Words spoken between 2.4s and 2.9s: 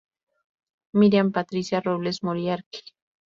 Arq.